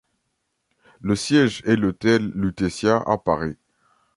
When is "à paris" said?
3.05-3.55